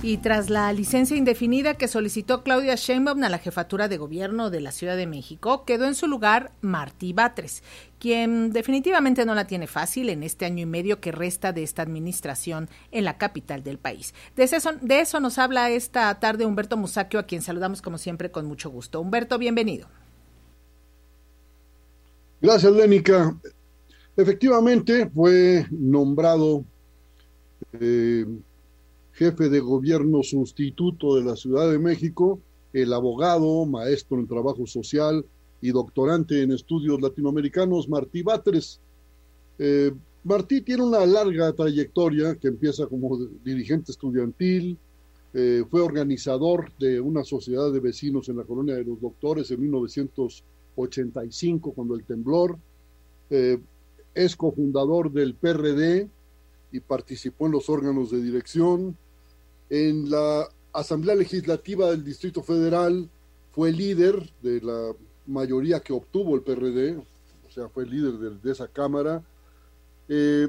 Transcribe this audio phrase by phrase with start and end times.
[0.00, 4.60] Y tras la licencia indefinida que solicitó Claudia Sheinbaum a la jefatura de gobierno de
[4.60, 7.64] la Ciudad de México, quedó en su lugar Martí Batres,
[7.98, 11.82] quien definitivamente no la tiene fácil en este año y medio que resta de esta
[11.82, 14.14] administración en la capital del país.
[14.36, 18.30] De eso, de eso nos habla esta tarde Humberto Musacchio, a quien saludamos como siempre
[18.30, 19.00] con mucho gusto.
[19.00, 19.88] Humberto, bienvenido.
[22.40, 23.36] Gracias, Lénica.
[24.16, 26.64] Efectivamente, fue nombrado
[27.80, 28.24] eh,
[29.18, 32.38] jefe de gobierno sustituto de la Ciudad de México,
[32.72, 35.26] el abogado, maestro en trabajo social
[35.60, 38.78] y doctorante en estudios latinoamericanos, Martí Batres.
[39.58, 39.90] Eh,
[40.22, 44.78] Martí tiene una larga trayectoria que empieza como dirigente estudiantil,
[45.34, 49.62] eh, fue organizador de una sociedad de vecinos en la colonia de los doctores en
[49.62, 52.56] 1985, cuando el temblor,
[53.30, 53.58] eh,
[54.14, 56.08] es cofundador del PRD
[56.70, 58.96] y participó en los órganos de dirección,
[59.70, 63.08] en la Asamblea Legislativa del Distrito Federal
[63.50, 64.92] fue líder de la
[65.26, 69.22] mayoría que obtuvo el PRD, o sea, fue líder de, esa Cámara.
[70.08, 70.48] Eh,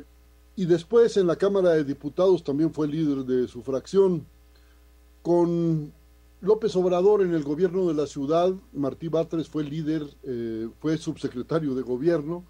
[0.56, 4.26] y después en la Cámara de Diputados también fue líder de su fracción.
[5.22, 5.94] Con
[6.42, 11.76] López Obrador en el gobierno de la ciudad, Martí Batres fue líder, eh, fue subsecretario
[11.76, 12.46] de gobierno.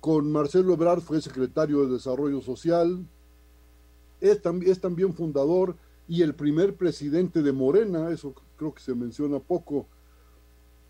[0.00, 3.06] Con Marcelo Ebrard fue secretario de Desarrollo Social.
[4.24, 5.76] Es, es también fundador
[6.08, 9.86] y el primer presidente de Morena, eso creo que se menciona poco,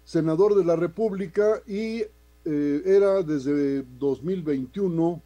[0.05, 2.05] senador de la República y
[2.45, 5.21] eh, era desde 2021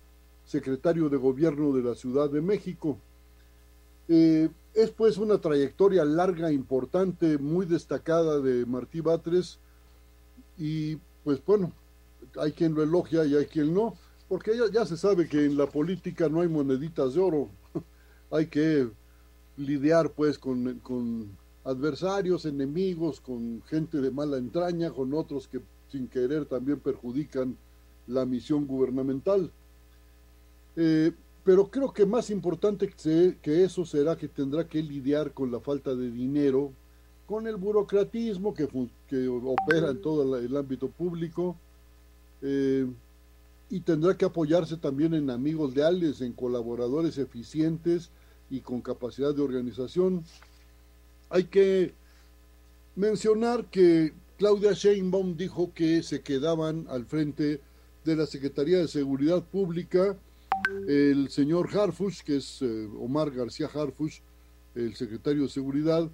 [0.46, 2.98] secretario de gobierno de la Ciudad de México.
[4.08, 9.58] Eh, es pues una trayectoria larga, importante, muy destacada de Martí Batres
[10.56, 11.72] y pues bueno,
[12.40, 13.96] hay quien lo elogia y hay quien no,
[14.30, 17.50] porque ya se sabe que en la política no hay moneditas de oro,
[18.30, 18.88] hay que
[19.56, 26.08] lidiar pues con, con, adversarios, enemigos, con gente de mala entraña, con otros que sin
[26.08, 27.56] querer también perjudican
[28.06, 29.50] la misión gubernamental.
[30.76, 31.12] Eh,
[31.44, 32.90] pero creo que más importante
[33.42, 36.72] que eso será que tendrá que lidiar con la falta de dinero,
[37.26, 41.56] con el burocratismo que, opera en todo el ámbito público,
[42.42, 42.86] eh,
[43.70, 48.10] y tendrá que apoyarse también en amigos leales, en colaboradores eficientes,
[48.50, 50.24] y con capacidad de organización.
[51.30, 51.92] Hay que
[52.96, 57.60] mencionar que Claudia Sheinbaum dijo que se quedaban al frente
[58.04, 60.16] de la Secretaría de Seguridad Pública
[60.86, 64.18] el señor Harfush, que es eh, Omar García Harfush,
[64.74, 66.08] el secretario de Seguridad,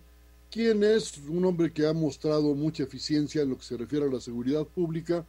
[0.50, 4.10] quien es un hombre que ha mostrado mucha eficiencia en lo que se refiere a
[4.10, 5.24] la seguridad pública,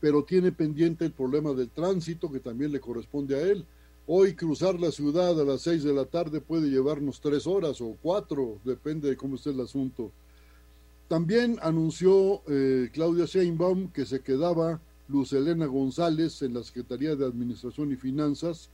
[0.00, 3.64] pero tiene pendiente el problema del tránsito que también le corresponde a él.
[4.06, 7.96] Hoy cruzar la ciudad a las seis de la tarde puede llevarnos tres horas o
[8.00, 10.12] cuatro, depende de cómo esté el asunto.
[11.08, 17.24] También anunció eh, Claudia Sheinbaum que se quedaba Luz Elena González en la Secretaría de
[17.24, 18.70] Administración y Finanzas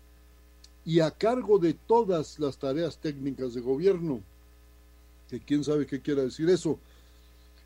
[0.84, 4.22] y a cargo de todas las tareas técnicas de gobierno.
[5.28, 6.78] Que quién sabe qué quiera decir eso.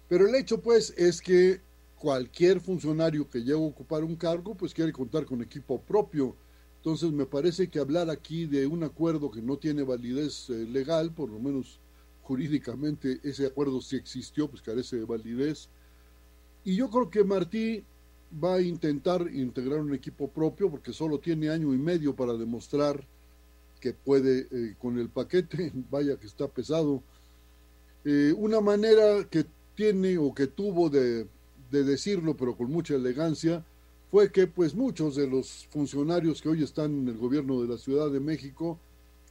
[0.09, 1.61] Pero el hecho pues es que
[1.99, 6.37] cualquier funcionario que llegue a ocupar un cargo pues quiere contar con equipo propio
[6.87, 11.13] entonces me parece que hablar aquí de un acuerdo que no tiene validez eh, legal,
[11.13, 11.81] por lo menos
[12.23, 15.69] jurídicamente ese acuerdo si existió, pues carece de validez.
[16.63, 17.83] Y yo creo que Martí
[18.33, 23.05] va a intentar integrar un equipo propio porque solo tiene año y medio para demostrar
[23.81, 27.03] que puede eh, con el paquete, vaya que está pesado.
[28.05, 31.27] Eh, una manera que tiene o que tuvo de,
[31.71, 33.65] de decirlo, pero con mucha elegancia,
[34.11, 37.79] fue que pues muchos de los funcionarios que hoy están en el gobierno de la
[37.79, 38.79] Ciudad de México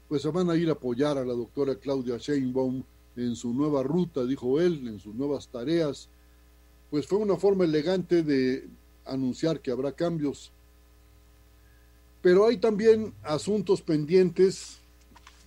[0.07, 2.83] pues se van a ir a apoyar a la doctora Claudia Sheinbaum
[3.15, 6.09] en su nueva ruta, dijo él, en sus nuevas tareas.
[6.91, 8.67] Pues fue una forma elegante de
[9.05, 10.51] anunciar que habrá cambios.
[12.21, 14.79] Pero hay también asuntos pendientes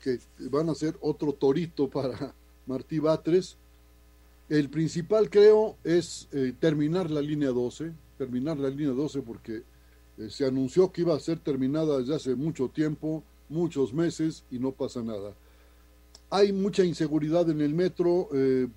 [0.03, 0.19] que
[0.51, 2.35] van a ser otro torito para
[2.67, 3.57] Martí Batres.
[4.49, 9.63] El principal, creo, es eh, terminar la línea 12, terminar la línea 12 porque
[10.17, 14.59] eh, se anunció que iba a ser terminada desde hace mucho tiempo, muchos meses y
[14.59, 15.35] no pasa nada.
[16.31, 18.69] Hay mucha inseguridad en el metro, eh,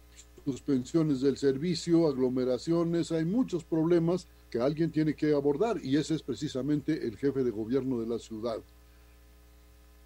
[0.43, 6.21] suspensiones del servicio, aglomeraciones, hay muchos problemas que alguien tiene que abordar y ese es
[6.21, 8.57] precisamente el jefe de gobierno de la ciudad.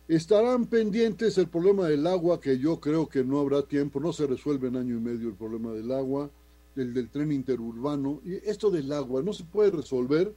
[0.08, 4.28] Estarán pendientes el problema del agua, que yo creo que no habrá tiempo, no se
[4.28, 6.30] resuelve en año y medio el problema del agua
[6.76, 8.22] el del tren interurbano.
[8.24, 10.34] Y esto del agua no se puede resolver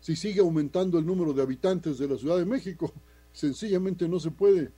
[0.00, 2.92] si sigue aumentando el número de habitantes de la Ciudad de México.
[3.32, 4.72] Sencillamente no se puede.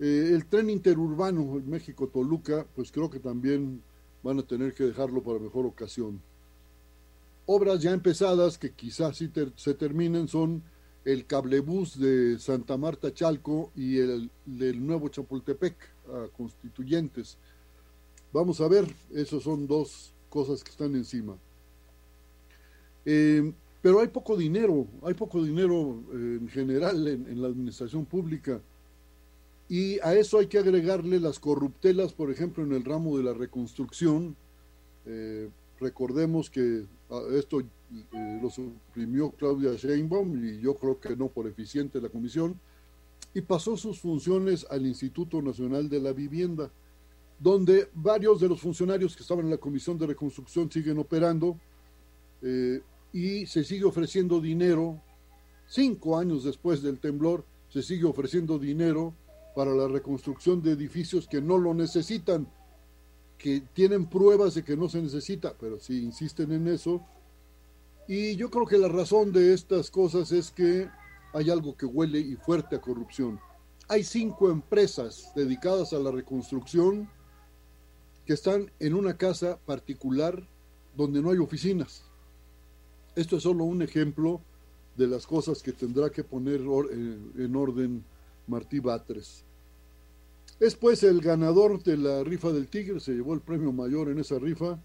[0.00, 3.82] Eh, el tren interurbano México-Toluca, pues creo que también
[4.22, 6.20] van a tener que dejarlo para mejor ocasión.
[7.46, 10.62] Obras ya empezadas que quizás sí se terminen son
[11.04, 15.76] el cablebús de Santa Marta Chalco y el del nuevo Chapultepec
[16.12, 17.38] a Constituyentes.
[18.32, 21.36] Vamos a ver, esas son dos cosas que están encima.
[23.04, 28.60] Eh, pero hay poco dinero, hay poco dinero eh, en general en, la administración pública.
[29.68, 33.34] Y a eso hay que agregarle las corruptelas, por ejemplo, en el ramo de la
[33.34, 34.36] reconstrucción.
[35.06, 35.48] Eh,
[35.80, 37.62] recordemos que ah, esto
[38.42, 42.60] lo suprimió Claudia Sheinbaum y yo creo que no por eficiente la comisión,
[43.34, 46.70] y pasó sus funciones al Instituto Nacional de la Vivienda
[47.38, 51.56] donde varios de los funcionarios que estaban en la Comisión de Reconstrucción siguen operando
[52.42, 52.80] eh,
[53.12, 55.00] y se sigue ofreciendo dinero,
[55.66, 59.14] cinco años después del temblor, se sigue ofreciendo dinero
[59.54, 62.48] para la reconstrucción de edificios que no lo necesitan,
[63.38, 67.06] que tienen pruebas de que no se necesita, pero sí insisten en eso.
[68.08, 70.88] Y yo creo que la razón de estas cosas es que
[71.32, 73.38] hay algo que huele y fuerte a corrupción.
[73.86, 77.08] Hay cinco empresas dedicadas a la reconstrucción
[78.26, 80.46] que están en una casa particular
[80.96, 82.04] donde no hay oficinas.
[83.14, 84.42] Esto es solo un ejemplo
[84.96, 88.04] de las cosas que tendrá que poner eh, en orden
[88.46, 89.44] Martí Batres.
[90.60, 94.18] Es pues el ganador de la rifa del Tigre, se llevó el premio mayor en
[94.18, 94.78] esa rifa.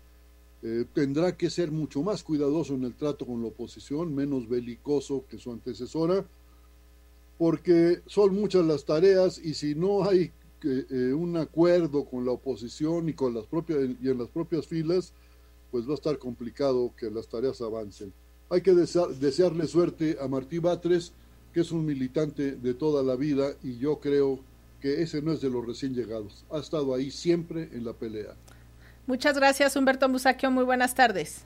[0.61, 5.25] Eh, tendrá que ser mucho más cuidadoso en el trato con la oposición, menos belicoso
[5.27, 6.25] que su antecesora,
[7.39, 10.31] porque son muchas las tareas y si no hay
[10.63, 15.11] eh, un acuerdo con la oposición y con las propias y en las propias filas,
[15.71, 18.13] pues va a estar complicado que las tareas avancen.
[18.49, 21.13] Hay que desearle suerte a Martí Batres,
[21.51, 24.39] que es un militante de toda la vida y yo creo
[24.83, 26.44] que ese no es de los recién llegados.
[26.51, 28.35] Ha estado ahí siempre en la pelea.
[29.07, 30.51] Muchas gracias, Humberto Musaquio.
[30.51, 31.41] Muy buenas tardes.